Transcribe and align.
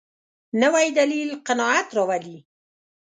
نوی 0.61 0.87
دلیل 0.99 1.29
قناعت 1.47 1.87
راولي 1.97 2.37